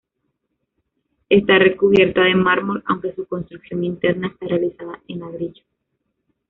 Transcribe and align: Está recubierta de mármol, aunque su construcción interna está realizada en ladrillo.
Está 1.29 1.59
recubierta 1.59 2.21
de 2.23 2.33
mármol, 2.33 2.81
aunque 2.87 3.13
su 3.13 3.27
construcción 3.27 3.83
interna 3.83 4.29
está 4.29 4.47
realizada 4.47 4.99
en 5.07 5.19
ladrillo. 5.19 5.63